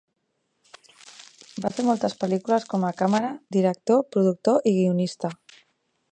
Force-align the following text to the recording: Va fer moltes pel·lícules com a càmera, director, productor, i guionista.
Va 1.65 1.71
fer 1.75 1.83
moltes 1.89 2.15
pel·lícules 2.23 2.65
com 2.71 2.87
a 2.89 2.91
càmera, 3.01 3.29
director, 3.57 4.01
productor, 4.17 4.57
i 4.71 4.75
guionista. 4.79 5.31